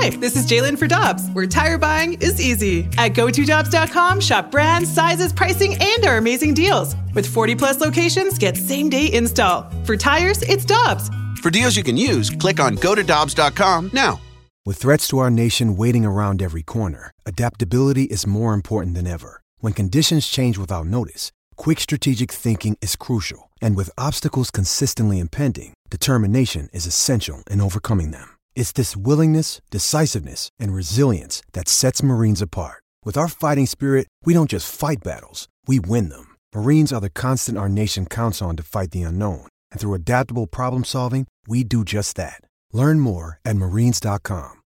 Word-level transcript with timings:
Hi, 0.00 0.08
this 0.08 0.34
is 0.34 0.46
Jalen 0.46 0.78
for 0.78 0.86
Dobbs, 0.86 1.28
where 1.34 1.46
tire 1.46 1.76
buying 1.76 2.14
is 2.22 2.40
easy. 2.40 2.88
At 2.96 3.12
GoToDobbs.com, 3.12 4.20
shop 4.20 4.50
brands, 4.50 4.90
sizes, 4.90 5.30
pricing, 5.30 5.76
and 5.78 6.06
our 6.06 6.16
amazing 6.16 6.54
deals. 6.54 6.96
With 7.14 7.26
40 7.26 7.54
plus 7.54 7.82
locations, 7.82 8.38
get 8.38 8.56
same 8.56 8.88
day 8.88 9.12
install. 9.12 9.70
For 9.84 9.98
tires, 9.98 10.40
it's 10.40 10.64
Dobbs. 10.64 11.10
For 11.42 11.50
deals 11.50 11.76
you 11.76 11.82
can 11.82 11.98
use, 11.98 12.30
click 12.30 12.60
on 12.60 12.76
GoToDobbs.com 12.76 13.90
now. 13.92 14.18
With 14.64 14.78
threats 14.78 15.06
to 15.08 15.18
our 15.18 15.30
nation 15.30 15.76
waiting 15.76 16.06
around 16.06 16.40
every 16.40 16.62
corner, 16.62 17.10
adaptability 17.26 18.04
is 18.04 18.26
more 18.26 18.54
important 18.54 18.94
than 18.94 19.06
ever. 19.06 19.42
When 19.58 19.74
conditions 19.74 20.26
change 20.26 20.56
without 20.56 20.86
notice, 20.86 21.30
quick 21.56 21.78
strategic 21.78 22.32
thinking 22.32 22.78
is 22.80 22.96
crucial. 22.96 23.50
And 23.60 23.76
with 23.76 23.90
obstacles 23.98 24.50
consistently 24.50 25.18
impending, 25.18 25.74
determination 25.90 26.70
is 26.72 26.86
essential 26.86 27.42
in 27.50 27.60
overcoming 27.60 28.12
them. 28.12 28.39
It's 28.60 28.72
this 28.72 28.94
willingness, 28.94 29.62
decisiveness, 29.70 30.50
and 30.58 30.74
resilience 30.74 31.42
that 31.54 31.66
sets 31.66 32.02
Marines 32.02 32.42
apart. 32.42 32.82
With 33.06 33.16
our 33.16 33.26
fighting 33.26 33.64
spirit, 33.64 34.06
we 34.26 34.34
don't 34.34 34.50
just 34.50 34.68
fight 34.68 34.98
battles, 35.02 35.48
we 35.66 35.80
win 35.80 36.10
them. 36.10 36.36
Marines 36.54 36.92
are 36.92 37.00
the 37.00 37.08
constant 37.08 37.56
our 37.56 37.70
nation 37.70 38.04
counts 38.04 38.42
on 38.42 38.56
to 38.56 38.62
fight 38.62 38.90
the 38.90 39.00
unknown. 39.00 39.46
And 39.72 39.80
through 39.80 39.94
adaptable 39.94 40.46
problem 40.46 40.84
solving, 40.84 41.26
we 41.48 41.64
do 41.64 41.86
just 41.86 42.16
that. 42.16 42.44
Learn 42.70 43.00
more 43.00 43.38
at 43.46 43.56
marines.com. 43.56 44.58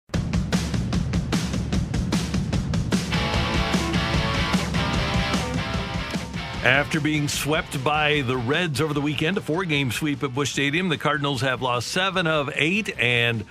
After 6.64 6.98
being 6.98 7.28
swept 7.28 7.84
by 7.84 8.22
the 8.22 8.38
Reds 8.38 8.80
over 8.80 8.92
the 8.92 9.00
weekend, 9.00 9.38
a 9.38 9.40
four 9.40 9.64
game 9.64 9.92
sweep 9.92 10.24
at 10.24 10.34
Busch 10.34 10.50
Stadium, 10.50 10.88
the 10.88 10.98
Cardinals 10.98 11.42
have 11.42 11.62
lost 11.62 11.88
seven 11.88 12.26
of 12.26 12.50
eight, 12.56 12.98
and 12.98 13.44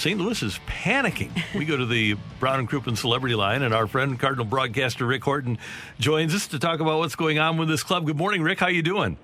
St. 0.00 0.18
Louis 0.18 0.42
is 0.42 0.58
panicking. 0.66 1.30
We 1.54 1.66
go 1.66 1.76
to 1.76 1.84
the 1.84 2.14
Brown 2.38 2.60
and 2.60 2.66
Crouppen 2.66 2.96
Celebrity 2.96 3.34
Line, 3.34 3.60
and 3.60 3.74
our 3.74 3.86
friend 3.86 4.18
Cardinal 4.18 4.46
broadcaster 4.46 5.04
Rick 5.04 5.22
Horton 5.22 5.58
joins 5.98 6.34
us 6.34 6.46
to 6.48 6.58
talk 6.58 6.80
about 6.80 7.00
what's 7.00 7.16
going 7.16 7.38
on 7.38 7.58
with 7.58 7.68
this 7.68 7.82
club. 7.82 8.06
Good 8.06 8.16
morning, 8.16 8.40
Rick. 8.40 8.60
How 8.60 8.68
you 8.68 8.80
doing? 8.80 9.18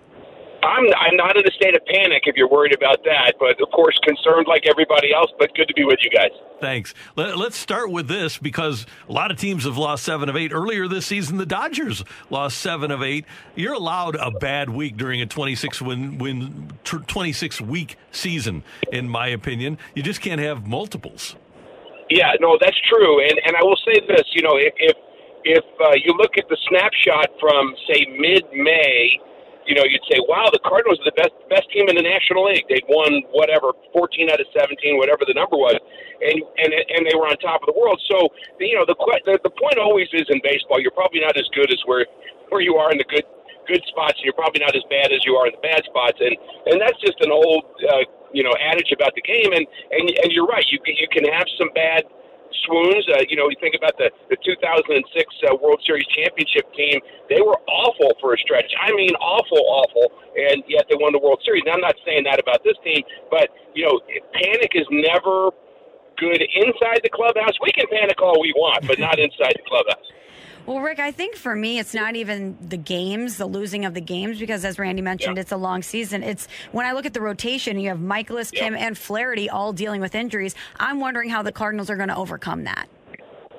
I'm 0.66 0.84
I'm 0.98 1.16
not 1.16 1.36
in 1.36 1.46
a 1.46 1.50
state 1.52 1.74
of 1.74 1.84
panic 1.86 2.24
if 2.26 2.36
you're 2.36 2.48
worried 2.48 2.74
about 2.74 3.04
that, 3.04 3.34
but 3.38 3.60
of 3.60 3.70
course 3.70 3.98
concerned 4.02 4.46
like 4.48 4.66
everybody 4.66 5.12
else. 5.14 5.30
But 5.38 5.54
good 5.54 5.68
to 5.68 5.74
be 5.74 5.84
with 5.84 5.98
you 6.02 6.10
guys. 6.10 6.30
Thanks. 6.60 6.94
Let, 7.16 7.36
us 7.36 7.54
start 7.54 7.90
with 7.90 8.08
this 8.08 8.38
because 8.38 8.86
a 9.08 9.12
lot 9.12 9.30
of 9.30 9.36
teams 9.36 9.64
have 9.64 9.76
lost 9.76 10.04
seven 10.04 10.28
of 10.28 10.36
eight. 10.36 10.52
Earlier 10.52 10.88
this 10.88 11.06
season, 11.06 11.36
the 11.36 11.46
Dodgers 11.46 12.02
lost 12.30 12.58
seven 12.58 12.90
of 12.90 13.02
eight. 13.02 13.26
You're 13.54 13.74
allowed 13.74 14.16
a 14.16 14.30
bad 14.30 14.70
week 14.70 14.96
during 14.96 15.20
a 15.20 15.26
26 15.26 15.82
win, 15.82 16.18
win 16.18 16.72
26 16.84 17.60
week 17.60 17.98
season, 18.10 18.62
in 18.90 19.08
my 19.08 19.28
opinion. 19.28 19.78
You 19.94 20.02
just 20.02 20.22
can't 20.22 20.40
have 20.40 20.66
multiples. 20.66 21.36
Yeah, 22.08 22.32
no, 22.40 22.56
that's 22.60 22.80
true. 22.88 23.20
And 23.20 23.38
and 23.44 23.56
I 23.56 23.62
will 23.62 23.78
say 23.84 24.00
this, 24.08 24.24
you 24.32 24.42
know, 24.42 24.56
if 24.56 24.72
if, 24.78 24.96
if 25.44 25.64
uh, 25.80 25.92
you 26.02 26.14
look 26.16 26.38
at 26.38 26.48
the 26.48 26.56
snapshot 26.68 27.30
from 27.38 27.74
say 27.86 28.06
mid 28.18 28.44
May 28.52 29.20
you 29.66 29.74
know, 29.74 29.82
you'd 29.82 30.02
say, 30.06 30.22
wow, 30.30 30.46
the 30.50 30.62
Cardinals 30.62 31.02
are 31.02 31.10
the 31.10 31.18
best 31.18 31.34
best 31.50 31.66
team 31.74 31.90
in 31.90 31.98
the 31.98 32.06
National 32.06 32.46
League. 32.46 32.64
They'd 32.70 32.86
won 32.88 33.22
whatever, 33.34 33.74
14 33.92 34.30
out 34.30 34.40
of 34.40 34.46
17, 34.54 34.96
whatever 34.96 35.26
the 35.26 35.34
number 35.34 35.58
was, 35.58 35.76
and 36.22 36.38
and 36.62 36.70
and 36.70 37.02
they 37.02 37.14
were 37.18 37.26
on 37.26 37.36
top 37.42 37.62
of 37.62 37.68
the 37.68 37.76
world. 37.76 37.98
So, 38.06 38.30
you 38.62 38.78
know, 38.78 38.86
the 38.86 38.94
the, 39.26 39.38
the 39.42 39.50
point 39.50 39.78
always 39.78 40.08
is 40.14 40.26
in 40.30 40.40
baseball, 40.42 40.78
you're 40.78 40.94
probably 40.94 41.20
not 41.20 41.36
as 41.36 41.50
good 41.50 41.70
as 41.70 41.82
where 41.84 42.06
where 42.48 42.62
you 42.62 42.78
are 42.78 42.90
in 42.94 42.98
the 42.98 43.08
good 43.10 43.26
good 43.66 43.82
spots, 43.90 44.22
you're 44.22 44.38
probably 44.38 44.62
not 44.62 44.74
as 44.74 44.86
bad 44.88 45.10
as 45.10 45.26
you 45.26 45.34
are 45.34 45.46
in 45.50 45.52
the 45.52 45.64
bad 45.66 45.82
spots, 45.84 46.18
and 46.22 46.34
and 46.70 46.80
that's 46.80 46.98
just 47.02 47.18
an 47.20 47.34
old 47.34 47.66
uh, 47.82 48.06
you 48.32 48.42
know 48.42 48.54
adage 48.62 48.94
about 48.94 49.14
the 49.14 49.22
game. 49.22 49.52
And 49.52 49.66
and 49.90 50.06
and 50.22 50.32
you're 50.32 50.46
right, 50.46 50.64
you 50.70 50.78
you 50.86 51.08
can 51.10 51.26
have 51.26 51.46
some 51.58 51.70
bad 51.74 52.06
swoons. 52.64 53.04
Uh, 53.10 53.22
you 53.28 53.36
know, 53.36 53.48
you 53.48 53.56
think 53.60 53.74
about 53.76 53.96
the, 53.98 54.10
the 54.30 54.36
2006 54.44 54.96
uh, 54.96 55.56
World 55.56 55.82
Series 55.84 56.06
championship 56.08 56.72
team. 56.74 57.00
They 57.28 57.40
were 57.42 57.58
awful 57.68 58.16
for 58.20 58.34
a 58.34 58.38
stretch. 58.38 58.72
I 58.80 58.92
mean, 58.94 59.12
awful, 59.20 59.60
awful. 59.60 60.12
And 60.36 60.62
yet 60.68 60.86
they 60.88 60.96
won 60.96 61.12
the 61.12 61.20
World 61.20 61.42
Series. 61.44 61.62
Now, 61.66 61.74
I'm 61.74 61.84
not 61.84 61.96
saying 62.04 62.24
that 62.24 62.38
about 62.38 62.64
this 62.64 62.76
team, 62.84 63.02
but, 63.30 63.50
you 63.74 63.84
know, 63.84 64.00
panic 64.32 64.72
is 64.74 64.86
never 64.90 65.50
good 66.16 66.40
inside 66.40 67.00
the 67.02 67.12
clubhouse. 67.12 67.52
We 67.60 67.72
can 67.72 67.86
panic 67.92 68.20
all 68.22 68.40
we 68.40 68.52
want, 68.56 68.86
but 68.86 68.98
not 68.98 69.18
inside 69.18 69.54
the 69.56 69.66
clubhouse. 69.68 70.06
Well, 70.66 70.80
Rick, 70.80 70.98
I 70.98 71.12
think 71.12 71.36
for 71.36 71.54
me, 71.54 71.78
it's 71.78 71.94
not 71.94 72.16
even 72.16 72.58
the 72.60 72.76
games, 72.76 73.36
the 73.36 73.46
losing 73.46 73.84
of 73.84 73.94
the 73.94 74.00
games, 74.00 74.40
because 74.40 74.64
as 74.64 74.80
Randy 74.80 75.00
mentioned, 75.00 75.36
yeah. 75.36 75.42
it's 75.42 75.52
a 75.52 75.56
long 75.56 75.80
season. 75.82 76.24
It's 76.24 76.48
when 76.72 76.84
I 76.84 76.92
look 76.92 77.06
at 77.06 77.14
the 77.14 77.20
rotation, 77.20 77.78
you 77.78 77.88
have 77.90 78.00
yeah. 78.00 78.42
Kim, 78.50 78.74
and 78.74 78.98
Flaherty 78.98 79.48
all 79.48 79.72
dealing 79.72 80.00
with 80.00 80.16
injuries. 80.16 80.56
I'm 80.80 80.98
wondering 80.98 81.30
how 81.30 81.42
the 81.42 81.52
Cardinals 81.52 81.88
are 81.88 81.96
going 81.96 82.08
to 82.08 82.16
overcome 82.16 82.64
that. 82.64 82.88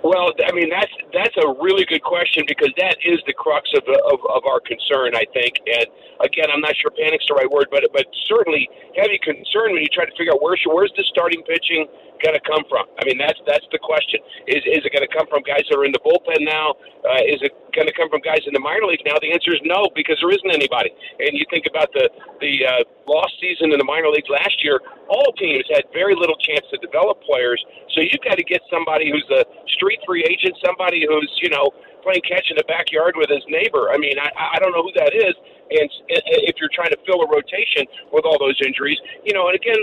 Well, 0.04 0.32
I 0.46 0.54
mean 0.54 0.70
that's 0.70 0.94
that's 1.12 1.36
a 1.36 1.48
really 1.60 1.84
good 1.84 2.04
question 2.04 2.46
because 2.48 2.70
that 2.78 2.98
is 3.04 3.20
the 3.26 3.34
crux 3.34 3.68
of, 3.76 3.84
of 3.84 4.20
of 4.30 4.46
our 4.46 4.60
concern, 4.62 5.16
I 5.16 5.26
think. 5.34 5.60
And 5.66 5.88
again, 6.22 6.48
I'm 6.54 6.62
not 6.62 6.76
sure 6.78 6.92
panic's 6.92 7.26
the 7.28 7.34
right 7.34 7.50
word, 7.50 7.68
but 7.72 7.84
but 7.92 8.06
certainly 8.24 8.70
heavy 8.96 9.18
concern 9.18 9.74
when 9.74 9.82
you 9.82 9.92
try 9.92 10.06
to 10.06 10.16
figure 10.16 10.34
out 10.34 10.42
where's 10.42 10.62
where's 10.66 10.94
the 10.96 11.04
starting 11.04 11.42
pitching 11.44 11.88
going 12.24 12.36
to 12.36 12.44
come 12.44 12.64
from? 12.70 12.86
I 13.00 13.06
mean, 13.06 13.18
that's 13.18 13.40
that's 13.46 13.66
the 13.72 13.80
question. 13.80 14.20
Is 14.48 14.62
is 14.66 14.82
it 14.86 14.92
going 14.92 15.06
to 15.06 15.12
come 15.12 15.28
from 15.28 15.44
guys 15.44 15.66
that 15.70 15.78
are 15.78 15.86
in 15.86 15.92
the 15.92 16.04
bullpen 16.04 16.46
now? 16.46 16.76
Uh, 17.06 17.24
is 17.26 17.40
it 17.42 17.54
going 17.74 17.88
to 17.88 17.96
come 17.96 18.10
from 18.10 18.22
guys 18.22 18.44
in 18.46 18.54
the 18.54 18.64
minor 18.64 18.86
leagues 18.86 19.04
now? 19.06 19.18
The 19.22 19.32
answer 19.32 19.54
is 19.54 19.62
no, 19.64 19.90
because 19.96 20.18
there 20.22 20.32
isn't 20.34 20.52
anybody. 20.52 20.92
And 21.20 21.38
you 21.38 21.46
think 21.50 21.66
about 21.70 21.92
the 21.94 22.10
the 22.42 22.54
uh, 22.66 22.82
lost 23.08 23.38
season 23.40 23.72
in 23.72 23.78
the 23.78 23.88
minor 23.88 24.10
leagues 24.10 24.30
last 24.30 24.64
year. 24.64 24.82
All 25.10 25.32
teams 25.38 25.66
had 25.72 25.86
very 25.94 26.16
little 26.16 26.38
chance 26.38 26.66
to 26.74 26.78
develop 26.84 27.22
players. 27.24 27.64
So 27.96 28.02
you've 28.02 28.24
got 28.24 28.38
to 28.38 28.46
get 28.46 28.62
somebody 28.70 29.10
who's 29.10 29.28
a 29.32 29.46
street 29.70 30.00
free 30.06 30.26
agent, 30.26 30.58
somebody 30.64 31.06
who's 31.08 31.32
you 31.42 31.50
know 31.50 31.72
playing 32.04 32.22
catch 32.24 32.48
in 32.50 32.56
the 32.56 32.68
backyard 32.68 33.16
with 33.18 33.30
his 33.30 33.44
neighbor. 33.52 33.92
I 33.92 33.98
mean, 33.98 34.16
I, 34.20 34.56
I 34.56 34.60
don't 34.60 34.72
know 34.72 34.84
who 34.84 34.96
that 34.96 35.12
is. 35.12 35.36
And 35.68 35.90
if 36.08 36.56
you're 36.60 36.72
trying 36.72 36.92
to 36.92 37.00
fill 37.06 37.20
a 37.22 37.28
rotation 37.28 37.84
with 38.12 38.24
all 38.24 38.40
those 38.40 38.56
injuries, 38.64 38.98
you 39.26 39.34
know, 39.34 39.52
and 39.52 39.56
again, 39.56 39.76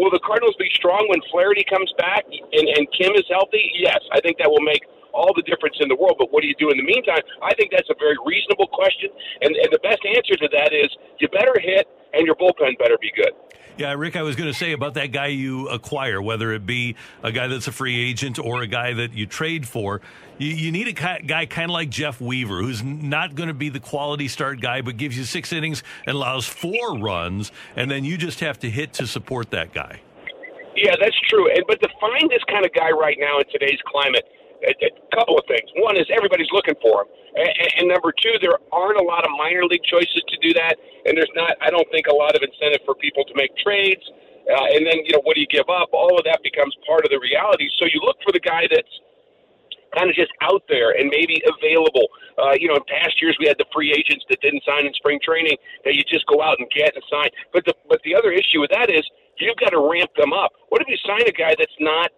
will 0.00 0.10
the 0.10 0.20
Cardinals 0.24 0.56
be 0.58 0.70
strong 0.74 1.06
when 1.08 1.20
Flaherty 1.30 1.64
comes 1.68 1.92
back 1.98 2.24
and, 2.26 2.66
and 2.68 2.86
Kim 2.92 3.12
is 3.14 3.24
healthy? 3.28 3.72
Yes, 3.74 4.00
I 4.12 4.20
think 4.20 4.38
that 4.38 4.50
will 4.50 4.64
make 4.64 4.82
all 5.12 5.32
the 5.34 5.42
difference 5.42 5.76
in 5.80 5.88
the 5.88 5.96
world. 5.96 6.16
But 6.18 6.32
what 6.32 6.42
do 6.42 6.48
you 6.48 6.56
do 6.58 6.70
in 6.70 6.76
the 6.76 6.84
meantime? 6.84 7.22
I 7.42 7.54
think 7.54 7.70
that's 7.70 7.88
a 7.90 7.98
very 7.98 8.16
reasonable 8.24 8.66
question. 8.68 9.10
And, 9.40 9.54
and 9.56 9.68
the 9.70 9.80
best 9.80 10.00
answer 10.04 10.36
to 10.36 10.48
that 10.52 10.72
is 10.72 10.88
you 11.20 11.28
better 11.28 11.54
hit 11.60 11.88
and 12.12 12.26
your 12.26 12.36
bullpen 12.36 12.78
better 12.78 12.98
be 13.00 13.12
good. 13.14 13.32
Yeah, 13.78 13.94
Rick, 13.94 14.16
I 14.16 14.22
was 14.22 14.36
going 14.36 14.52
to 14.52 14.58
say 14.58 14.72
about 14.72 14.94
that 14.94 15.12
guy 15.12 15.28
you 15.28 15.68
acquire, 15.68 16.20
whether 16.20 16.52
it 16.52 16.66
be 16.66 16.94
a 17.22 17.32
guy 17.32 17.46
that's 17.46 17.68
a 17.68 17.72
free 17.72 17.98
agent 18.10 18.38
or 18.38 18.60
a 18.60 18.66
guy 18.66 18.92
that 18.92 19.14
you 19.14 19.24
trade 19.24 19.66
for, 19.66 20.02
you, 20.36 20.50
you 20.50 20.70
need 20.70 20.88
a 20.88 20.92
guy 20.92 21.46
kind 21.46 21.70
of 21.70 21.72
like 21.72 21.88
Jeff 21.88 22.20
Weaver, 22.20 22.60
who's 22.60 22.82
not 22.82 23.34
going 23.34 23.48
to 23.48 23.54
be 23.54 23.70
the 23.70 23.80
quality 23.80 24.28
start 24.28 24.60
guy, 24.60 24.82
but 24.82 24.98
gives 24.98 25.16
you 25.16 25.24
six 25.24 25.54
innings 25.54 25.82
and 26.06 26.16
allows 26.16 26.46
four 26.46 26.98
runs, 26.98 27.50
and 27.74 27.90
then 27.90 28.04
you 28.04 28.18
just 28.18 28.40
have 28.40 28.58
to 28.58 28.68
hit 28.68 28.92
to 28.94 29.06
support 29.06 29.50
that 29.52 29.72
guy. 29.72 30.02
Yeah, 30.76 30.94
that's 31.00 31.18
true. 31.28 31.50
And 31.50 31.64
but 31.66 31.80
to 31.80 31.88
find 32.00 32.30
this 32.30 32.42
kind 32.48 32.64
of 32.64 32.72
guy 32.74 32.90
right 32.90 33.16
now 33.18 33.38
in 33.38 33.44
today's 33.50 33.80
climate, 33.86 34.24
a, 34.66 34.72
a 34.86 34.90
couple 35.14 35.38
of 35.38 35.44
things. 35.46 35.68
One 35.76 35.96
is 35.96 36.06
everybody's 36.14 36.50
looking 36.52 36.74
for 36.80 37.02
him, 37.02 37.08
and, 37.34 37.68
and 37.78 37.84
number 37.88 38.12
two, 38.12 38.38
there 38.40 38.58
aren't 38.72 39.00
a 39.00 39.04
lot 39.04 39.24
of 39.24 39.30
minor 39.38 39.64
league 39.64 39.84
choices 39.84 40.22
to 40.28 40.36
do 40.40 40.52
that, 40.54 40.76
and 41.06 41.16
there's 41.16 41.32
not. 41.34 41.56
I 41.60 41.70
don't 41.70 41.88
think 41.90 42.06
a 42.06 42.14
lot 42.14 42.34
of 42.34 42.42
incentive 42.42 42.82
for 42.84 42.94
people 42.94 43.24
to 43.24 43.34
make 43.34 43.56
trades. 43.58 44.02
Uh, 44.42 44.74
and 44.74 44.82
then 44.82 44.98
you 45.06 45.14
know 45.14 45.22
what 45.22 45.38
do 45.38 45.40
you 45.40 45.46
give 45.46 45.70
up? 45.70 45.90
All 45.92 46.18
of 46.18 46.24
that 46.24 46.42
becomes 46.42 46.74
part 46.86 47.06
of 47.06 47.10
the 47.14 47.20
reality. 47.22 47.70
So 47.78 47.86
you 47.86 48.02
look 48.02 48.18
for 48.26 48.32
the 48.32 48.42
guy 48.42 48.66
that's 48.66 48.90
kind 49.96 50.08
of 50.08 50.16
just 50.16 50.32
out 50.40 50.64
there 50.68 50.92
and 50.98 51.12
maybe 51.12 51.40
available. 51.46 52.08
Uh, 52.38 52.56
you 52.58 52.66
know, 52.66 52.74
in 52.74 52.84
past 52.88 53.20
years 53.20 53.36
we 53.38 53.46
had 53.46 53.56
the 53.58 53.68
free 53.72 53.92
agents 53.92 54.24
that 54.28 54.40
didn't 54.40 54.62
sign 54.66 54.86
in 54.86 54.92
spring 54.94 55.20
training 55.22 55.56
that 55.84 55.94
you 55.94 56.02
just 56.08 56.26
go 56.26 56.42
out 56.42 56.58
and 56.58 56.68
get 56.74 56.94
and 56.94 57.04
sign. 57.10 57.28
But 57.52 57.64
the 57.64 57.74
but 57.88 58.00
the 58.04 58.14
other 58.14 58.32
issue 58.32 58.60
with 58.60 58.70
that 58.70 58.90
is 58.90 59.04
you've 59.38 59.56
got 59.56 59.70
to 59.70 59.80
ramp 59.80 60.10
them 60.16 60.32
up. 60.32 60.52
What 60.70 60.82
if 60.82 60.88
you 60.88 60.98
sign 61.06 61.22
a 61.28 61.32
guy 61.32 61.54
that's 61.58 61.78
not 61.78 62.10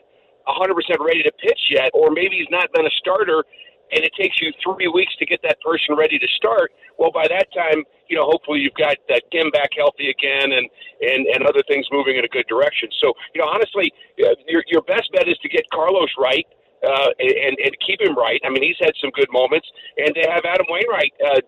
100% 0.48 0.74
ready 1.00 1.22
to 1.22 1.32
pitch 1.40 1.60
yet, 1.70 1.90
or 1.94 2.10
maybe 2.10 2.36
he's 2.36 2.50
not 2.50 2.72
been 2.72 2.86
a 2.86 2.94
starter, 2.98 3.44
and 3.92 4.04
it 4.04 4.12
takes 4.18 4.40
you 4.40 4.52
three 4.62 4.88
weeks 4.88 5.14
to 5.18 5.26
get 5.26 5.40
that 5.42 5.60
person 5.60 5.96
ready 5.96 6.18
to 6.18 6.28
start? 6.36 6.72
Well, 6.98 7.10
by 7.10 7.26
that 7.28 7.48
time, 7.52 7.84
you 8.08 8.16
know, 8.16 8.24
hopefully 8.24 8.60
you've 8.60 8.78
got 8.78 8.96
that 9.08 9.22
Kim 9.30 9.50
back 9.50 9.70
healthy 9.76 10.10
again, 10.10 10.52
and 10.52 10.68
and 11.00 11.26
and 11.26 11.44
other 11.44 11.62
things 11.68 11.86
moving 11.90 12.16
in 12.16 12.24
a 12.24 12.28
good 12.28 12.46
direction. 12.48 12.88
So, 13.00 13.12
you 13.34 13.40
know, 13.40 13.48
honestly, 13.48 13.92
uh, 14.24 14.34
your 14.48 14.62
your 14.68 14.82
best 14.82 15.10
bet 15.12 15.28
is 15.28 15.38
to 15.38 15.48
get 15.48 15.64
Carlos 15.72 16.10
right 16.18 16.46
uh, 16.86 17.10
and, 17.18 17.56
and 17.64 17.72
keep 17.86 18.00
him 18.00 18.16
right. 18.16 18.40
I 18.44 18.50
mean, 18.50 18.62
he's 18.62 18.76
had 18.80 18.92
some 19.00 19.10
good 19.10 19.28
moments, 19.32 19.68
and 19.96 20.14
to 20.14 20.22
have 20.30 20.44
Adam 20.44 20.66
Wainwright 20.68 21.12
uh, 21.24 21.40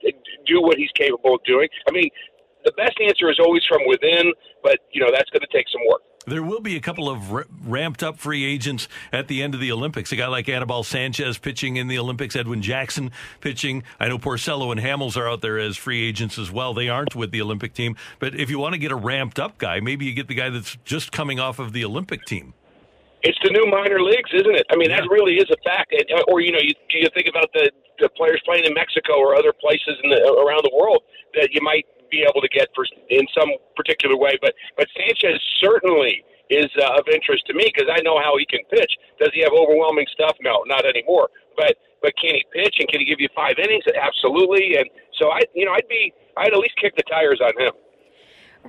do 0.46 0.62
what 0.62 0.78
he's 0.78 0.90
capable 0.94 1.34
of 1.34 1.44
doing. 1.44 1.68
I 1.88 1.92
mean, 1.92 2.08
the 2.64 2.72
best 2.72 2.98
answer 3.00 3.30
is 3.30 3.38
always 3.38 3.62
from 3.68 3.86
within, 3.86 4.32
but 4.62 4.80
you 4.92 5.00
know 5.00 5.10
that's 5.12 5.30
going 5.30 5.42
to 5.42 5.52
take 5.52 5.68
some 5.68 5.82
work. 5.88 6.02
There 6.28 6.42
will 6.42 6.60
be 6.60 6.74
a 6.74 6.80
couple 6.80 7.08
of 7.08 7.32
r- 7.32 7.46
ramped 7.64 8.02
up 8.02 8.18
free 8.18 8.44
agents 8.44 8.88
at 9.12 9.28
the 9.28 9.44
end 9.44 9.54
of 9.54 9.60
the 9.60 9.70
Olympics. 9.70 10.10
A 10.10 10.16
guy 10.16 10.26
like 10.26 10.48
Anibal 10.48 10.82
Sanchez 10.82 11.38
pitching 11.38 11.76
in 11.76 11.86
the 11.86 12.00
Olympics, 12.00 12.34
Edwin 12.34 12.62
Jackson 12.62 13.12
pitching. 13.40 13.84
I 14.00 14.08
know 14.08 14.18
Porcello 14.18 14.72
and 14.72 14.80
Hamels 14.80 15.16
are 15.16 15.28
out 15.28 15.40
there 15.40 15.56
as 15.56 15.76
free 15.76 16.08
agents 16.08 16.36
as 16.36 16.50
well. 16.50 16.74
They 16.74 16.88
aren't 16.88 17.14
with 17.14 17.30
the 17.30 17.40
Olympic 17.40 17.74
team. 17.74 17.94
But 18.18 18.34
if 18.34 18.50
you 18.50 18.58
want 18.58 18.72
to 18.72 18.78
get 18.78 18.90
a 18.90 18.96
ramped 18.96 19.38
up 19.38 19.56
guy, 19.58 19.78
maybe 19.78 20.04
you 20.04 20.14
get 20.14 20.26
the 20.26 20.34
guy 20.34 20.50
that's 20.50 20.76
just 20.84 21.12
coming 21.12 21.38
off 21.38 21.60
of 21.60 21.72
the 21.72 21.84
Olympic 21.84 22.24
team. 22.24 22.54
It's 23.22 23.38
the 23.44 23.50
new 23.50 23.70
minor 23.70 24.02
leagues, 24.02 24.30
isn't 24.34 24.54
it? 24.54 24.66
I 24.70 24.76
mean, 24.76 24.90
that 24.90 25.06
really 25.08 25.36
is 25.36 25.46
a 25.50 25.56
fact. 25.62 25.92
It, 25.92 26.10
uh, 26.10 26.22
or 26.26 26.40
you 26.40 26.50
know, 26.50 26.60
you, 26.60 26.74
you 26.90 27.08
think 27.14 27.28
about 27.28 27.52
the 27.54 27.70
the 27.98 28.08
players 28.10 28.42
playing 28.44 28.64
in 28.64 28.74
Mexico 28.74 29.14
or 29.18 29.34
other 29.34 29.52
places 29.52 29.96
in 30.02 30.10
the, 30.10 30.20
around 30.44 30.62
the 30.64 30.74
world 30.74 31.02
that 31.34 31.48
you 31.52 31.60
might 31.62 31.86
be 32.10 32.22
able 32.22 32.40
to 32.40 32.48
get 32.48 32.68
for 32.74 32.84
in 33.10 33.26
some 33.36 33.50
particular 33.76 34.16
way. 34.16 34.38
But 34.40 34.54
but 34.76 34.86
Sanchez 34.96 35.40
certainly 35.60 36.24
is 36.50 36.70
uh, 36.78 36.98
of 36.98 37.08
interest 37.10 37.46
to 37.46 37.54
me 37.54 37.70
because 37.72 37.90
I 37.90 38.00
know 38.02 38.18
how 38.22 38.38
he 38.38 38.46
can 38.46 38.62
pitch. 38.70 38.92
Does 39.18 39.30
he 39.34 39.42
have 39.42 39.52
overwhelming 39.52 40.06
stuff? 40.12 40.36
No, 40.40 40.62
not 40.66 40.86
anymore. 40.86 41.28
But 41.56 41.76
but 42.02 42.12
can 42.20 42.34
he 42.34 42.44
pitch 42.52 42.76
and 42.78 42.88
can 42.88 43.00
he 43.00 43.06
give 43.06 43.20
you 43.20 43.28
five 43.34 43.58
innings? 43.58 43.84
Absolutely. 43.90 44.76
And 44.76 44.86
so 45.18 45.30
I, 45.30 45.40
you 45.54 45.64
know, 45.64 45.72
I'd 45.72 45.88
be 45.88 46.12
I'd 46.36 46.52
at 46.52 46.58
least 46.58 46.76
kick 46.80 46.94
the 46.96 47.04
tires 47.10 47.40
on 47.40 47.52
him. 47.58 47.72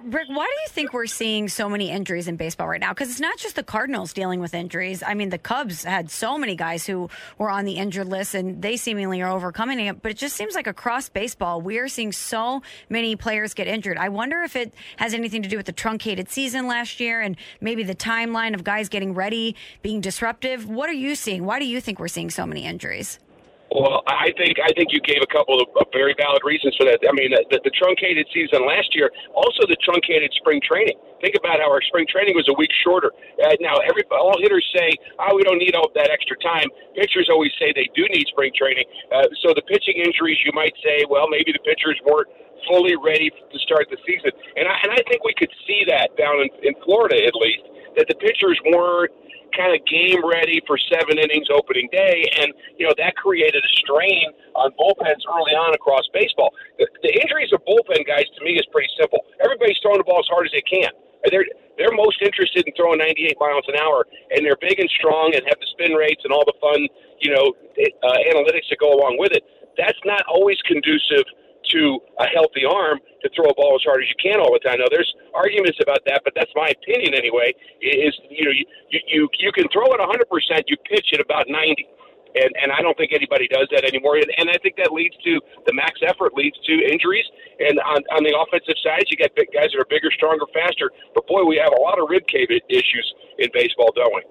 Rick, 0.03 0.27
why 0.29 0.45
do 0.45 0.61
you 0.61 0.67
think 0.69 0.93
we're 0.93 1.05
seeing 1.05 1.49
so 1.49 1.67
many 1.69 1.89
injuries 1.89 2.27
in 2.27 2.35
baseball 2.35 2.67
right 2.67 2.79
now? 2.79 2.93
Because 2.93 3.09
it's 3.09 3.19
not 3.19 3.37
just 3.37 3.55
the 3.55 3.63
Cardinals 3.63 4.13
dealing 4.13 4.39
with 4.39 4.53
injuries. 4.53 5.01
I 5.01 5.13
mean, 5.13 5.29
the 5.29 5.37
Cubs 5.37 5.83
had 5.83 6.11
so 6.11 6.37
many 6.37 6.55
guys 6.55 6.85
who 6.85 7.09
were 7.37 7.49
on 7.49 7.65
the 7.65 7.73
injured 7.73 8.07
list 8.07 8.35
and 8.35 8.61
they 8.61 8.77
seemingly 8.77 9.21
are 9.21 9.31
overcoming 9.31 9.79
it. 9.79 10.01
But 10.01 10.11
it 10.11 10.17
just 10.17 10.35
seems 10.35 10.55
like 10.55 10.67
across 10.67 11.09
baseball, 11.09 11.61
we 11.61 11.79
are 11.79 11.87
seeing 11.87 12.11
so 12.11 12.61
many 12.89 13.15
players 13.15 13.53
get 13.53 13.67
injured. 13.67 13.97
I 13.97 14.09
wonder 14.09 14.41
if 14.43 14.55
it 14.55 14.73
has 14.97 15.13
anything 15.13 15.41
to 15.43 15.49
do 15.49 15.57
with 15.57 15.65
the 15.65 15.71
truncated 15.71 16.29
season 16.29 16.67
last 16.67 16.99
year 16.99 17.21
and 17.21 17.35
maybe 17.59 17.83
the 17.83 17.95
timeline 17.95 18.53
of 18.53 18.63
guys 18.63 18.89
getting 18.89 19.13
ready 19.13 19.55
being 19.81 20.01
disruptive. 20.01 20.69
What 20.69 20.89
are 20.89 20.93
you 20.93 21.15
seeing? 21.15 21.45
Why 21.45 21.59
do 21.59 21.65
you 21.65 21.81
think 21.81 21.99
we're 21.99 22.07
seeing 22.07 22.29
so 22.29 22.45
many 22.45 22.65
injuries? 22.65 23.19
Well, 23.67 23.99
I 24.07 24.31
think 24.39 24.63
I 24.63 24.71
think 24.79 24.95
you 24.95 25.03
gave 25.03 25.19
a 25.19 25.27
couple 25.27 25.59
of, 25.59 25.67
very 25.91 26.15
valid 26.15 26.39
reasons 26.47 26.75
for 26.79 26.87
that. 26.87 27.03
I 27.03 27.11
mean, 27.11 27.35
the, 27.35 27.59
the 27.63 27.73
truncated 27.75 28.23
season 28.31 28.63
last 28.63 28.95
year, 28.95 29.11
also 29.35 29.67
the 29.67 29.75
truncated 29.83 30.31
spring 30.39 30.63
training. 30.63 30.95
Think 31.19 31.35
about 31.35 31.59
how 31.59 31.67
our 31.67 31.81
spring 31.81 32.07
training 32.07 32.35
was 32.35 32.47
a 32.47 32.55
week 32.55 32.71
shorter. 32.83 33.11
Uh, 33.43 33.59
now, 33.59 33.75
every 33.83 34.07
all 34.11 34.39
hitters 34.39 34.63
say, 34.71 34.95
"Oh, 35.19 35.35
we 35.35 35.43
don't 35.43 35.59
need 35.59 35.75
all 35.75 35.91
that 35.99 36.09
extra 36.09 36.39
time." 36.39 36.71
Pitchers 36.95 37.27
always 37.27 37.51
say 37.59 37.75
they 37.75 37.91
do 37.91 38.07
need 38.07 38.27
spring 38.31 38.55
training. 38.55 38.85
Uh, 39.11 39.27
so 39.43 39.51
the 39.51 39.63
pitching 39.67 39.99
injuries, 39.99 40.39
you 40.47 40.51
might 40.55 40.73
say, 40.79 41.03
well, 41.09 41.27
maybe 41.27 41.51
the 41.51 41.63
pitchers 41.67 41.99
weren't 42.07 42.29
fully 42.71 42.95
ready 42.95 43.29
to 43.29 43.57
start 43.59 43.87
the 43.91 43.97
season, 44.07 44.31
and 44.55 44.67
I, 44.67 44.75
and 44.83 44.91
I 44.91 45.01
think 45.11 45.23
we 45.23 45.35
could 45.37 45.51
see 45.67 45.83
that 45.87 46.15
down 46.17 46.39
in, 46.39 46.49
in 46.63 46.73
Florida 46.83 47.19
at 47.19 47.35
least 47.35 47.66
that 47.97 48.05
the 48.07 48.15
pitchers 48.15 48.59
weren't 48.71 49.11
kind 49.57 49.73
of 49.73 49.81
game 49.89 50.21
ready 50.21 50.61
for 50.69 50.77
seven 50.77 51.17
innings 51.17 51.47
opening 51.49 51.89
day, 51.91 52.29
and 52.39 52.53
you 52.77 52.85
know 52.85 52.93
that 52.97 53.15
created 53.17 53.63
a 53.63 53.71
strain 53.81 54.29
on 54.55 54.71
bullpens 54.77 55.25
early 55.25 55.57
on 55.57 55.73
across 55.73 56.05
baseball. 56.13 56.53
The, 56.77 56.87
the 57.01 57.11
injuries 57.21 57.51
of 57.51 57.65
bullpen 57.65 58.05
guys 58.05 58.29
to 58.37 58.45
me 58.45 58.55
is 58.55 58.65
pretty 58.71 58.89
simple. 58.99 59.25
Everybody's 59.43 59.81
throwing 59.81 59.97
the 59.97 60.07
ball 60.07 60.19
as 60.19 60.29
hard 60.29 60.45
as 60.45 60.53
they 60.53 60.63
can. 60.63 60.93
They're 61.29 61.45
they're 61.77 61.93
most 61.93 62.21
interested 62.21 62.65
in 62.65 62.73
throwing 62.73 62.97
98 62.99 63.37
miles 63.39 63.65
an 63.67 63.75
hour, 63.77 64.05
and 64.31 64.45
they're 64.45 64.57
big 64.61 64.79
and 64.79 64.89
strong 64.89 65.33
and 65.33 65.43
have 65.45 65.59
the 65.59 65.69
spin 65.73 65.93
rates 65.93 66.21
and 66.23 66.33
all 66.33 66.45
the 66.45 66.57
fun, 66.61 66.87
you 67.21 67.29
know, 67.33 67.53
uh, 67.53 68.17
analytics 68.33 68.69
that 68.69 68.81
go 68.81 68.93
along 68.93 69.17
with 69.19 69.31
it. 69.31 69.43
That's 69.77 69.99
not 70.05 70.25
always 70.25 70.57
conducive 70.65 71.25
to 71.71 71.99
a 72.19 72.27
healthy 72.27 72.65
arm 72.65 72.99
to 73.21 73.29
throw 73.35 73.45
a 73.45 73.55
ball 73.55 73.75
as 73.75 73.83
hard 73.83 74.03
as 74.03 74.09
you 74.09 74.19
can 74.21 74.39
all 74.39 74.53
the 74.53 74.59
time. 74.59 74.79
Now, 74.79 74.89
there's 74.89 75.13
arguments 75.33 75.79
about 75.81 75.99
that, 76.05 76.21
but 76.23 76.33
that's 76.35 76.51
my 76.55 76.69
opinion 76.69 77.13
anyway. 77.13 77.53
Is 77.81 78.13
you 78.29 78.45
know 78.45 78.51
you 78.51 78.65
you 78.89 79.29
you 79.39 79.51
can 79.51 79.67
throw 79.69 79.85
it 79.93 79.99
100 79.99 80.29
percent, 80.29 80.65
you 80.67 80.77
pitch 80.89 81.13
it 81.13 81.19
about 81.19 81.49
90. 81.49 81.87
And, 82.35 82.53
and 82.61 82.71
I 82.71 82.81
don't 82.81 82.95
think 82.97 83.13
anybody 83.13 83.47
does 83.47 83.67
that 83.71 83.83
anymore. 83.83 84.17
And, 84.17 84.29
and 84.37 84.49
I 84.49 84.57
think 84.61 84.75
that 84.77 84.91
leads 84.91 85.15
to 85.23 85.41
the 85.65 85.73
max 85.73 86.01
effort 86.05 86.35
leads 86.35 86.59
to 86.69 86.73
injuries. 86.85 87.25
And 87.57 87.79
on, 87.79 88.03
on 88.13 88.21
the 88.21 88.37
offensive 88.37 88.77
side, 88.83 89.09
you 89.09 89.17
get 89.17 89.33
big 89.33 89.49
guys 89.53 89.73
that 89.73 89.81
are 89.81 89.89
bigger, 89.89 90.11
stronger, 90.11 90.45
faster. 90.53 90.91
But 91.15 91.25
boy, 91.25 91.45
we 91.45 91.57
have 91.57 91.73
a 91.73 91.81
lot 91.81 91.97
of 91.97 92.09
rib 92.09 92.27
cave 92.27 92.49
issues 92.69 93.07
in 93.39 93.49
baseball, 93.53 93.89
don't 93.95 94.13
we? 94.13 94.21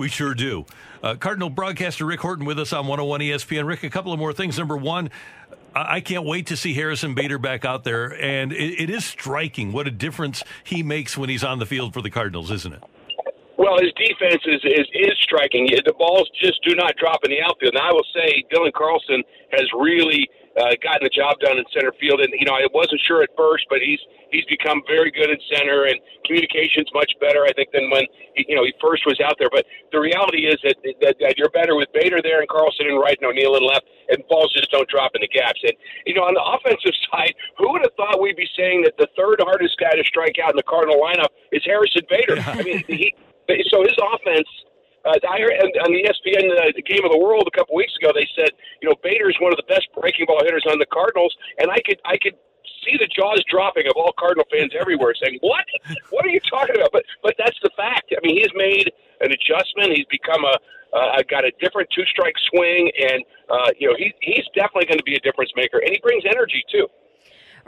We 0.00 0.08
sure 0.08 0.32
do. 0.32 0.64
Uh, 1.02 1.16
Cardinal 1.16 1.50
broadcaster 1.50 2.06
Rick 2.06 2.20
Horton 2.20 2.46
with 2.46 2.58
us 2.58 2.72
on 2.72 2.86
101 2.86 3.20
ESPN. 3.20 3.66
Rick, 3.66 3.82
a 3.82 3.90
couple 3.90 4.14
of 4.14 4.18
more 4.18 4.32
things. 4.32 4.56
Number 4.56 4.74
one, 4.74 5.10
I 5.74 6.00
can't 6.00 6.24
wait 6.24 6.46
to 6.46 6.56
see 6.56 6.72
Harrison 6.72 7.14
Bader 7.14 7.36
back 7.36 7.66
out 7.66 7.84
there. 7.84 8.18
And 8.18 8.50
it, 8.50 8.80
it 8.80 8.88
is 8.88 9.04
striking 9.04 9.72
what 9.72 9.86
a 9.86 9.90
difference 9.90 10.42
he 10.64 10.82
makes 10.82 11.18
when 11.18 11.28
he's 11.28 11.44
on 11.44 11.58
the 11.58 11.66
field 11.66 11.92
for 11.92 12.00
the 12.00 12.08
Cardinals, 12.08 12.50
isn't 12.50 12.72
it? 12.72 12.82
Well, 13.60 13.76
his 13.76 13.92
defense 13.92 14.40
is, 14.48 14.64
is, 14.64 14.88
is 14.96 15.12
striking. 15.20 15.68
The 15.68 15.92
balls 15.92 16.32
just 16.40 16.64
do 16.64 16.72
not 16.74 16.96
drop 16.96 17.20
in 17.28 17.30
the 17.30 17.44
outfield. 17.44 17.76
And 17.76 17.84
I 17.84 17.92
will 17.92 18.08
say 18.08 18.40
Dylan 18.48 18.72
Carlson 18.72 19.20
has 19.52 19.68
really 19.76 20.24
uh, 20.56 20.80
gotten 20.80 21.04
the 21.04 21.12
job 21.12 21.36
done 21.44 21.60
in 21.60 21.68
center 21.68 21.92
field. 22.00 22.24
And, 22.24 22.32
you 22.32 22.48
know, 22.48 22.56
I 22.56 22.64
wasn't 22.72 23.04
sure 23.04 23.20
at 23.20 23.28
first, 23.36 23.68
but 23.68 23.84
he's 23.84 24.00
he's 24.32 24.48
become 24.48 24.80
very 24.88 25.12
good 25.12 25.28
in 25.28 25.36
center 25.52 25.84
and 25.84 26.00
communication's 26.24 26.88
much 26.96 27.12
better, 27.20 27.44
I 27.44 27.52
think, 27.52 27.68
than 27.76 27.90
when 27.92 28.08
he, 28.32 28.48
you 28.48 28.56
know 28.56 28.64
he 28.64 28.72
first 28.80 29.04
was 29.04 29.20
out 29.20 29.36
there. 29.36 29.52
But 29.52 29.68
the 29.92 30.00
reality 30.00 30.48
is 30.48 30.56
that, 30.64 30.80
that, 31.04 31.20
that 31.20 31.36
you're 31.36 31.52
better 31.52 31.76
with 31.76 31.92
Bader 31.92 32.24
there 32.24 32.40
and 32.40 32.48
Carlson 32.48 32.88
in 32.88 32.96
right 32.96 33.18
and 33.20 33.28
O'Neill 33.28 33.60
in 33.60 33.64
left, 33.66 33.84
and 34.08 34.24
balls 34.32 34.56
just 34.56 34.72
don't 34.72 34.88
drop 34.88 35.12
in 35.12 35.20
the 35.20 35.28
gaps. 35.28 35.60
And 35.68 35.76
you 36.06 36.14
know, 36.16 36.24
on 36.24 36.32
the 36.32 36.40
offensive 36.40 36.96
side, 37.12 37.36
who 37.60 37.76
would 37.76 37.84
have 37.84 37.92
thought 38.00 38.24
we'd 38.24 38.40
be 38.40 38.48
saying 38.56 38.88
that 38.88 38.96
the 38.96 39.12
third 39.20 39.44
hardest 39.44 39.76
guy 39.76 39.92
to 39.92 40.04
strike 40.08 40.40
out 40.40 40.50
in 40.50 40.56
the 40.56 40.64
Cardinal 40.64 40.96
lineup 40.96 41.28
is 41.52 41.60
Harrison 41.68 42.08
Bader? 42.08 42.40
I 42.40 42.62
mean, 42.62 42.84
he 42.88 43.12
so 43.70 43.82
his 43.82 43.96
offense. 43.98 44.48
Uh, 45.00 45.16
I 45.24 45.40
heard 45.40 45.56
on 45.80 45.96
the 45.96 46.04
ESPN 46.04 46.44
uh, 46.52 46.76
the 46.76 46.84
Game 46.84 47.04
of 47.04 47.10
the 47.10 47.16
World 47.16 47.48
a 47.48 47.56
couple 47.56 47.74
weeks 47.74 47.96
ago. 47.96 48.12
They 48.12 48.28
said, 48.36 48.52
you 48.82 48.88
know, 48.88 48.94
Bader 49.02 49.30
is 49.30 49.36
one 49.40 49.50
of 49.50 49.56
the 49.56 49.64
best 49.64 49.88
breaking 49.96 50.26
ball 50.28 50.44
hitters 50.44 50.64
on 50.68 50.78
the 50.78 50.84
Cardinals, 50.84 51.34
and 51.56 51.70
I 51.70 51.80
could 51.80 51.96
I 52.04 52.18
could 52.20 52.36
see 52.84 52.96
the 53.00 53.08
jaws 53.08 53.40
dropping 53.48 53.88
of 53.88 53.96
all 53.96 54.12
Cardinal 54.18 54.44
fans 54.52 54.72
everywhere, 54.78 55.14
saying, 55.16 55.38
"What? 55.40 55.64
What 56.10 56.26
are 56.26 56.28
you 56.28 56.40
talking 56.40 56.76
about?" 56.76 56.92
But 56.92 57.04
but 57.22 57.34
that's 57.38 57.56
the 57.62 57.70
fact. 57.76 58.12
I 58.12 58.20
mean, 58.22 58.36
he's 58.36 58.52
made 58.54 58.92
an 59.20 59.32
adjustment. 59.32 59.96
He's 59.96 60.08
become 60.10 60.44
a 60.44 60.56
uh, 60.92 61.22
got 61.28 61.44
a 61.44 61.52
different 61.60 61.88
two 61.94 62.04
strike 62.06 62.34
swing, 62.50 62.90
and 62.98 63.24
uh, 63.48 63.70
you 63.78 63.88
know 63.88 63.96
he 63.96 64.12
he's 64.20 64.44
definitely 64.54 64.86
going 64.86 64.98
to 64.98 65.08
be 65.08 65.14
a 65.14 65.20
difference 65.20 65.52
maker, 65.56 65.78
and 65.78 65.90
he 65.90 66.00
brings 66.02 66.24
energy 66.26 66.64
too. 66.70 66.88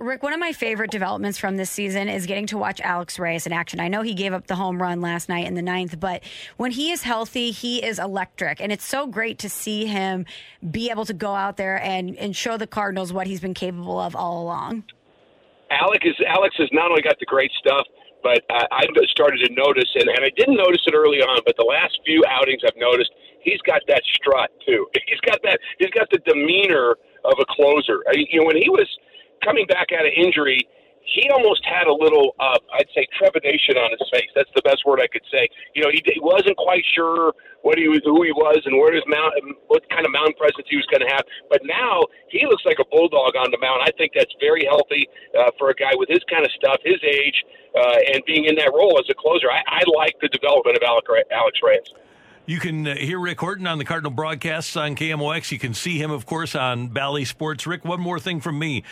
Rick, 0.02 0.24
one 0.24 0.32
of 0.32 0.40
my 0.40 0.52
favorite 0.52 0.90
developments 0.90 1.38
from 1.38 1.56
this 1.56 1.70
season 1.70 2.08
is 2.08 2.26
getting 2.26 2.46
to 2.48 2.58
watch 2.58 2.80
Alex 2.80 3.20
Reyes 3.20 3.46
in 3.46 3.52
action. 3.52 3.78
I 3.78 3.86
know 3.86 4.02
he 4.02 4.14
gave 4.14 4.32
up 4.32 4.48
the 4.48 4.56
home 4.56 4.82
run 4.82 5.00
last 5.00 5.28
night 5.28 5.46
in 5.46 5.54
the 5.54 5.62
ninth, 5.62 6.00
but 6.00 6.24
when 6.56 6.72
he 6.72 6.90
is 6.90 7.02
healthy, 7.02 7.52
he 7.52 7.82
is 7.84 8.00
electric. 8.00 8.60
And 8.60 8.72
it's 8.72 8.84
so 8.84 9.06
great 9.06 9.38
to 9.38 9.48
see 9.48 9.86
him 9.86 10.26
be 10.68 10.90
able 10.90 11.04
to 11.04 11.14
go 11.14 11.34
out 11.34 11.56
there 11.56 11.80
and, 11.80 12.16
and 12.16 12.34
show 12.34 12.56
the 12.56 12.66
Cardinals 12.66 13.12
what 13.12 13.28
he's 13.28 13.40
been 13.40 13.54
capable 13.54 14.00
of 14.00 14.16
all 14.16 14.42
along. 14.42 14.82
Alex 15.70 16.04
is 16.04 16.16
Alex 16.26 16.56
has 16.58 16.68
not 16.72 16.90
only 16.90 17.02
got 17.02 17.18
the 17.20 17.26
great 17.26 17.52
stuff, 17.52 17.86
but 18.24 18.42
uh, 18.50 18.66
I've 18.72 18.90
started 19.08 19.38
to 19.46 19.54
notice, 19.54 19.88
and, 19.94 20.08
and 20.08 20.24
I 20.24 20.30
didn't 20.36 20.56
notice 20.56 20.82
it 20.86 20.94
early 20.94 21.22
on, 21.22 21.40
but 21.46 21.54
the 21.56 21.64
last 21.64 21.98
few 22.04 22.22
outings 22.28 22.62
I've 22.66 22.76
noticed 22.76 23.10
he's 23.40 23.60
got 23.62 23.82
that 23.86 24.02
strut 24.04 24.50
too. 24.66 24.86
He's 25.06 25.20
got 25.20 25.38
that. 25.44 25.60
He's 25.78 25.90
got 25.90 26.08
the 26.10 26.18
demeanor 26.26 26.96
of 27.24 27.34
a 27.38 27.44
closer. 27.50 28.02
I, 28.08 28.14
you 28.16 28.40
know, 28.40 28.46
when 28.46 28.56
he 28.56 28.68
was 28.68 28.88
coming 29.44 29.66
back 29.66 29.88
out 29.92 30.06
of 30.06 30.12
injury, 30.16 30.66
he 31.04 31.28
almost 31.30 31.62
had 31.66 31.86
a 31.86 31.92
little, 31.92 32.34
uh, 32.38 32.58
I'd 32.78 32.88
say, 32.94 33.06
trepidation 33.18 33.76
on 33.76 33.90
his 33.98 34.06
face. 34.10 34.30
That's 34.34 34.50
the 34.54 34.62
best 34.62 34.86
word 34.86 35.00
I 35.02 35.08
could 35.10 35.26
say. 35.30 35.48
You 35.74 35.82
know, 35.82 35.90
he, 35.90 36.00
he 36.06 36.20
wasn't 36.20 36.56
quite 36.56 36.84
sure 36.94 37.34
what 37.62 37.78
he 37.78 37.88
was, 37.88 38.00
who 38.04 38.22
he 38.22 38.32
was, 38.32 38.62
and 38.64 38.78
where 38.78 38.94
his 38.94 39.02
mount, 39.06 39.34
what 39.66 39.82
kind 39.90 40.06
of 40.06 40.12
mound 40.12 40.34
presence 40.38 40.66
he 40.70 40.76
was 40.76 40.86
going 40.90 41.02
to 41.02 41.10
have. 41.10 41.26
But 41.50 41.62
now 41.64 42.06
he 42.30 42.46
looks 42.46 42.62
like 42.64 42.78
a 42.78 42.86
bulldog 42.90 43.34
on 43.34 43.50
the 43.50 43.58
mound. 43.58 43.82
I 43.82 43.90
think 43.98 44.12
that's 44.14 44.32
very 44.38 44.64
healthy 44.64 45.06
uh, 45.34 45.50
for 45.58 45.70
a 45.70 45.74
guy 45.74 45.94
with 45.98 46.08
his 46.08 46.22
kind 46.30 46.46
of 46.46 46.52
stuff, 46.54 46.78
his 46.86 47.02
age, 47.02 47.38
uh, 47.74 48.14
and 48.14 48.22
being 48.26 48.46
in 48.46 48.54
that 48.56 48.70
role 48.70 48.98
as 48.98 49.06
a 49.10 49.14
closer. 49.14 49.50
I, 49.50 49.62
I 49.66 49.82
like 49.90 50.14
the 50.22 50.30
development 50.30 50.78
of 50.78 50.82
Alex 50.86 51.58
Reyes. 51.62 51.90
You 52.44 52.58
can 52.58 52.88
uh, 52.88 52.96
hear 52.96 53.20
Rick 53.20 53.38
Horton 53.38 53.68
on 53.68 53.78
the 53.78 53.84
Cardinal 53.84 54.10
broadcasts 54.10 54.76
on 54.76 54.96
KMOX. 54.96 55.52
You 55.52 55.60
can 55.60 55.74
see 55.74 55.98
him, 55.98 56.10
of 56.10 56.26
course, 56.26 56.56
on 56.56 56.88
Bally 56.88 57.24
Sports. 57.24 57.68
Rick, 57.68 57.84
one 57.84 58.00
more 58.00 58.18
thing 58.18 58.40
from 58.40 58.58
me 58.58 58.82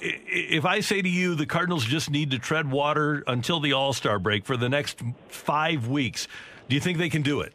if 0.00 0.64
I 0.64 0.80
say 0.80 1.02
to 1.02 1.08
you 1.08 1.34
the 1.34 1.46
Cardinals 1.46 1.84
just 1.84 2.10
need 2.10 2.30
to 2.30 2.38
tread 2.38 2.70
water 2.70 3.22
until 3.26 3.60
the 3.60 3.72
All 3.72 3.92
Star 3.92 4.18
break 4.18 4.44
for 4.44 4.56
the 4.56 4.68
next 4.68 5.00
five 5.28 5.88
weeks, 5.88 6.28
do 6.68 6.74
you 6.74 6.80
think 6.80 6.98
they 6.98 7.08
can 7.08 7.22
do 7.22 7.40
it? 7.40 7.52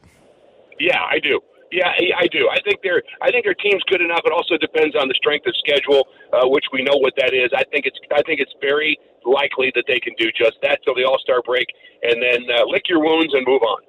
Yeah, 0.79 0.99
I 0.99 1.19
do. 1.19 1.39
Yeah, 1.71 1.89
I 1.89 2.27
do. 2.27 2.47
I 2.51 2.61
think 2.63 2.83
their 2.83 3.01
I 3.19 3.31
think 3.31 3.45
their 3.45 3.55
team's 3.55 3.81
good 3.89 4.01
enough. 4.01 4.21
It 4.25 4.31
also 4.31 4.57
depends 4.57 4.95
on 4.95 5.07
the 5.07 5.15
strength 5.15 5.47
of 5.47 5.55
schedule, 5.57 6.07
uh, 6.31 6.47
which 6.47 6.65
we 6.71 6.83
know 6.83 6.97
what 6.97 7.13
that 7.17 7.33
is. 7.33 7.49
I 7.55 7.63
think 7.63 7.85
it's 7.87 7.97
I 8.11 8.21
think 8.23 8.39
it's 8.39 8.53
very 8.61 8.97
likely 9.25 9.71
that 9.73 9.85
they 9.87 9.99
can 9.99 10.13
do 10.19 10.29
just 10.37 10.53
that 10.61 10.79
till 10.83 10.93
the 10.93 11.03
All 11.03 11.17
Star 11.17 11.41
break, 11.41 11.65
and 12.03 12.21
then 12.21 12.45
uh, 12.55 12.65
lick 12.67 12.83
your 12.87 12.99
wounds 12.99 13.33
and 13.33 13.45
move 13.47 13.63
on. 13.63 13.81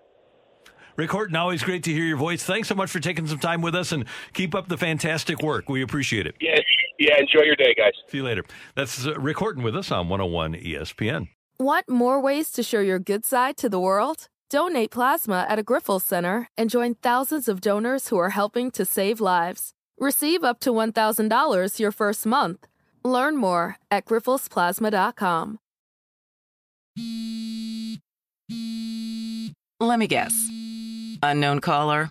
Rick 0.97 1.11
Horton, 1.11 1.35
always 1.35 1.63
great 1.63 1.83
to 1.85 1.93
hear 1.93 2.05
your 2.05 2.17
voice. 2.17 2.45
Thanks 2.45 2.69
so 2.69 2.75
much 2.75 2.89
for 2.89 3.01
taking 3.01 3.27
some 3.27 3.41
time 3.41 3.61
with 3.61 3.75
us, 3.75 3.93
and 3.93 4.07
keep 4.33 4.55
up 4.55 4.69
the 4.69 4.79
fantastic 4.79 5.43
work. 5.43 5.69
We 5.69 5.83
appreciate 5.83 6.27
it. 6.27 6.37
Yeah, 6.41 6.59
yeah. 6.99 7.19
Enjoy 7.19 7.43
your 7.43 7.57
day, 7.57 7.75
guys. 7.77 7.93
See 8.09 8.19
you 8.19 8.25
later. 8.25 8.45
That's 8.75 9.07
uh, 9.07 9.15
Rick 9.15 9.39
Horton 9.39 9.63
with 9.63 9.77
us 9.77 9.91
on 9.91 10.09
101 10.09 10.55
ESPN. 10.55 11.29
Want 11.59 11.89
more 11.89 12.21
ways 12.21 12.51
to 12.53 12.63
show 12.63 12.81
your 12.81 12.99
good 12.99 13.25
side 13.25 13.57
to 13.59 13.69
the 13.69 13.79
world? 13.79 14.29
Donate 14.51 14.91
plasma 14.91 15.47
at 15.49 15.59
a 15.59 15.63
Grifols 15.63 16.03
Center 16.03 16.49
and 16.57 16.69
join 16.71 16.95
thousands 16.97 17.49
of 17.49 17.61
donors 17.61 18.09
who 18.09 18.19
are 18.19 18.31
helping 18.31 18.71
to 18.73 18.85
save 18.85 19.21
lives. 19.21 19.73
Receive 19.99 20.45
up 20.45 20.61
to 20.61 20.71
$1,000 20.71 21.79
your 21.79 21.93
first 21.93 22.27
month. 22.27 22.67
Learn 23.05 23.37
more 23.37 23.77
at 23.91 24.05
grifolsplasma.com. 24.07 25.59
Let 29.81 29.99
me 29.99 30.07
guess. 30.07 30.33
Unknown 31.23 31.61
caller? 31.61 32.11